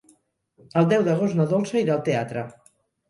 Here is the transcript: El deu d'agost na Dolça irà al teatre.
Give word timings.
El 0.81 0.87
deu 0.93 1.05
d'agost 1.07 1.37
na 1.41 1.47
Dolça 1.53 1.79
irà 1.85 1.93
al 1.99 2.03
teatre. 2.09 2.47